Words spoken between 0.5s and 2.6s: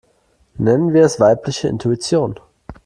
Nennen wir es weibliche Intuition.